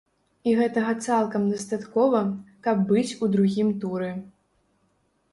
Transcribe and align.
І 0.51 0.53
гэтага 0.59 0.93
цалкам 1.07 1.43
дастаткова, 1.51 2.21
каб 2.67 2.77
быць 2.91 3.17
у 3.27 3.29
другім 3.35 3.69
туры. 3.85 4.09